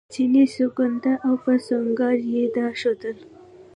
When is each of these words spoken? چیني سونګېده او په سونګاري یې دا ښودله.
چیني 0.13 0.43
سونګېده 0.53 1.13
او 1.25 1.33
په 1.43 1.51
سونګاري 1.65 2.27
یې 2.35 2.43
دا 2.55 2.67
ښودله. 2.79 3.23